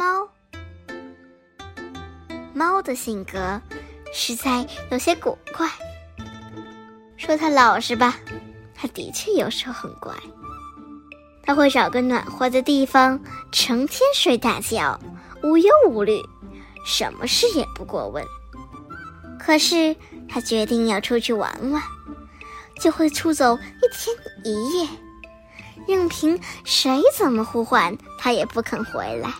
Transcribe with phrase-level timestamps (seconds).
[0.00, 0.26] 猫，
[2.54, 3.60] 猫的性格
[4.14, 5.68] 实在有些古怪。
[7.18, 8.16] 说它老实吧，
[8.74, 10.14] 它的确有时候很乖。
[11.42, 13.20] 它会找个暖和的地方，
[13.52, 14.98] 成天睡大觉，
[15.42, 16.18] 无忧无虑，
[16.86, 18.24] 什么事也不过问。
[19.38, 19.94] 可是
[20.26, 21.82] 它决定要出去玩玩，
[22.80, 24.88] 就会出走一天一夜，
[25.86, 29.30] 任凭谁怎么呼唤，它也不肯回来。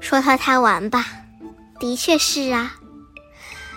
[0.00, 1.06] 说他贪玩吧，
[1.80, 2.76] 的确是啊。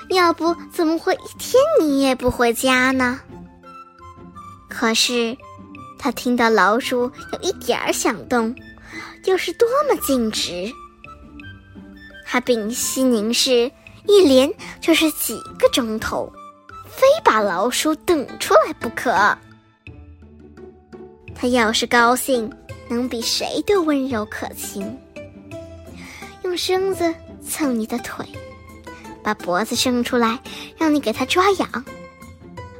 [0.10, 3.20] 要不怎么会一天一夜不回家呢？
[4.68, 5.38] 可是，
[5.98, 8.56] 他听到老鼠有一点儿响动，
[9.26, 10.72] 又是多么尽职。
[12.26, 13.72] 他屏息凝视，
[14.06, 16.32] 一连就是几个钟头，
[16.86, 19.38] 非把老鼠等出来不可。
[21.36, 22.52] 他要是高兴，
[22.88, 25.00] 能比谁都温柔可亲。
[26.50, 27.14] 用身子
[27.48, 28.26] 蹭你的腿，
[29.22, 30.40] 把脖子伸出来，
[30.80, 31.68] 让你给它抓痒；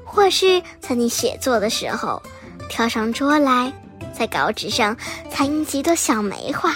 [0.04, 2.20] 或是在你写作的时候，
[2.68, 3.72] 跳上桌来，
[4.12, 4.98] 在稿纸上
[5.30, 6.76] 踩印几朵小梅花。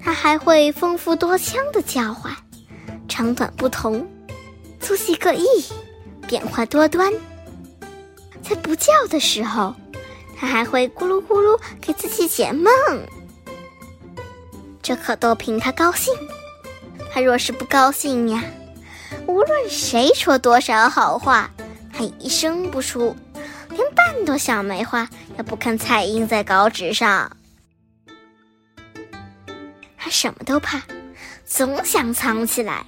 [0.00, 2.32] 它还会丰富多腔的叫唤，
[3.08, 4.08] 长短不同，
[4.78, 5.44] 粗细各异，
[6.28, 7.12] 变化多端。
[8.40, 9.74] 在不叫的时候，
[10.38, 12.70] 它还会咕噜咕噜给自己解梦。
[14.82, 16.14] 这可都凭他高兴。
[17.12, 18.44] 他若是不高兴呀，
[19.26, 21.50] 无论谁说多少好话，
[21.92, 23.16] 他一声不出，
[23.70, 27.30] 连半朵小梅花也不肯彩印在稿纸上。
[29.98, 30.80] 他什么都怕，
[31.44, 32.86] 总想藏起来，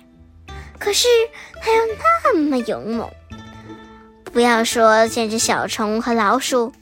[0.79, 1.09] 可是
[1.61, 1.83] 他又
[2.25, 3.11] 那么勇猛。
[4.33, 6.73] 不要说见着小虫和老鼠，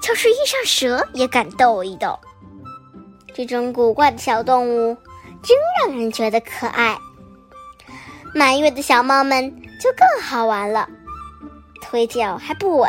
[0.00, 2.16] 就是遇上蛇也敢斗一斗。
[3.34, 4.96] 这种古怪的小动物，
[5.42, 6.96] 真让人觉得可爱。
[8.32, 9.50] 满月的小猫们
[9.80, 10.88] 就更好玩了，
[11.82, 12.88] 腿脚还不稳，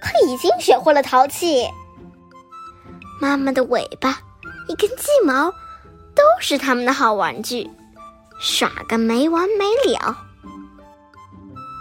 [0.00, 1.66] 可已经学会了淘气。
[3.20, 4.20] 妈妈的尾巴、
[4.68, 5.50] 一根鸡毛，
[6.14, 7.68] 都是他们的好玩具，
[8.38, 10.16] 耍个没完没了。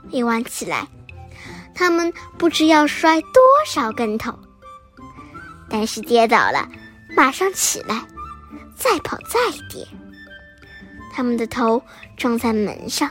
[0.09, 0.87] 一玩起来，
[1.75, 4.33] 他们不知要摔多少跟头，
[5.69, 6.67] 但是跌倒了。
[7.15, 8.05] 马上起来，
[8.75, 9.39] 再跑再
[9.69, 9.87] 跌。
[11.13, 11.81] 他们的头
[12.17, 13.09] 撞在门上、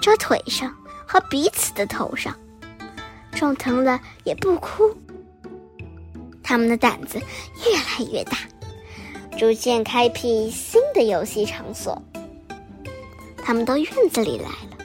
[0.00, 0.72] 这腿上
[1.04, 2.34] 和彼此的头上，
[3.32, 4.96] 撞疼了也不哭。
[6.42, 8.38] 他们的胆子越来越大，
[9.36, 12.00] 逐渐开辟新的游戏场所。
[13.42, 14.84] 他们到院子里来了，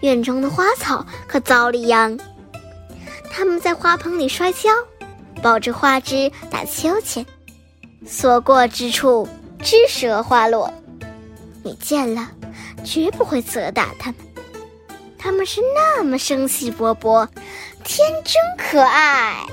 [0.00, 2.18] 院中的花草可遭了殃。
[3.30, 4.70] 他们在花盆里摔跤，
[5.40, 7.24] 抱着花枝打秋千。
[8.06, 9.28] 所过之处，
[9.62, 10.72] 枝折花落。
[11.62, 12.30] 你见了，
[12.84, 14.20] 绝不会责打他们。
[15.18, 17.26] 他们是那么生气勃勃，
[17.82, 19.46] 天真可爱。